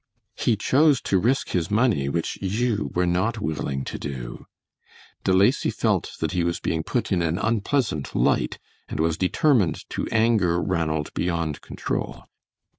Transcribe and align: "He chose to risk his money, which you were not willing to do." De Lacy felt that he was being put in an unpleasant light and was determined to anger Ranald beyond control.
"He 0.35 0.55
chose 0.55 0.99
to 1.01 1.19
risk 1.19 1.49
his 1.49 1.69
money, 1.69 2.09
which 2.09 2.39
you 2.41 2.89
were 2.95 3.05
not 3.05 3.39
willing 3.39 3.83
to 3.83 3.99
do." 3.99 4.47
De 5.23 5.31
Lacy 5.31 5.69
felt 5.69 6.13
that 6.19 6.31
he 6.31 6.43
was 6.43 6.59
being 6.59 6.81
put 6.81 7.11
in 7.11 7.21
an 7.21 7.37
unpleasant 7.37 8.15
light 8.15 8.57
and 8.89 8.99
was 8.99 9.15
determined 9.15 9.87
to 9.91 10.07
anger 10.11 10.59
Ranald 10.59 11.13
beyond 11.13 11.61
control. 11.61 12.23